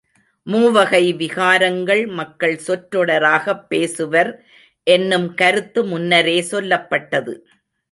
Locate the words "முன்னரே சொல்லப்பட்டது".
5.85-7.39